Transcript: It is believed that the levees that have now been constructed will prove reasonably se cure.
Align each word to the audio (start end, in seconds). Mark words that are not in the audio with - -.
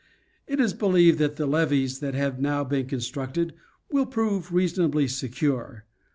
It 0.47 0.59
is 0.59 0.73
believed 0.73 1.19
that 1.19 1.35
the 1.35 1.45
levees 1.45 1.99
that 1.99 2.15
have 2.15 2.39
now 2.39 2.63
been 2.63 2.87
constructed 2.87 3.53
will 3.91 4.07
prove 4.07 4.51
reasonably 4.51 5.07
se 5.07 5.27
cure. 5.27 5.85